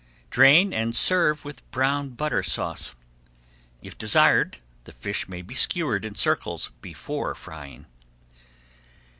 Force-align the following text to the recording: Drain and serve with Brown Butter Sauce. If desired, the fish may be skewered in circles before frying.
Drain 0.31 0.73
and 0.73 0.95
serve 0.95 1.45
with 1.45 1.61
Brown 1.69 2.09
Butter 2.15 2.41
Sauce. 2.41 2.95
If 3.83 3.99
desired, 3.99 4.57
the 4.85 4.91
fish 4.91 5.29
may 5.29 5.43
be 5.43 5.53
skewered 5.53 6.05
in 6.05 6.15
circles 6.15 6.71
before 6.81 7.35
frying. 7.35 7.85